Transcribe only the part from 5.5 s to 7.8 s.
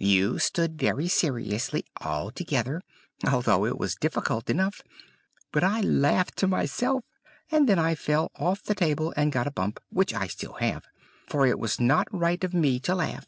but I laughed to myself, and then